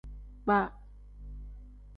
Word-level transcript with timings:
Kpaa. 0.43 0.67